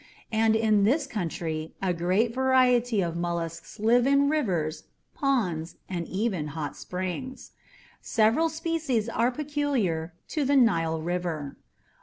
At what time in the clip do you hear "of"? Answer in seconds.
3.01-3.15